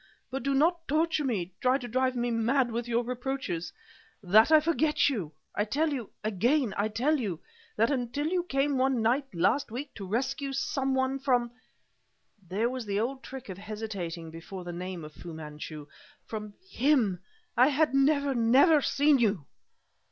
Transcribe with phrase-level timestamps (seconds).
[0.31, 3.71] But do not torture me, try to drive me mad with your reproaches
[4.23, 5.31] that I forget you!
[5.53, 7.39] I tell you again I tell you
[7.75, 11.51] that until you came one night, last week, to rescue some one from"
[12.49, 15.85] There was the old trick of hesitating before the name of Fu Manchu
[16.25, 17.19] "from him,
[17.55, 19.45] I had never, never seen you!"